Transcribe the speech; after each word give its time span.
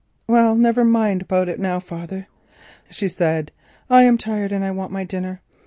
"Well, 0.25 0.55
never 0.55 0.83
mind 0.83 1.21
about 1.21 1.47
it 1.47 1.59
now, 1.59 1.79
father," 1.79 2.25
she 2.89 3.07
said; 3.07 3.51
"I 3.87 4.01
am 4.01 4.17
tired 4.17 4.51
and 4.51 4.75
want 4.75 4.91
my 4.91 5.03
dinner. 5.03 5.41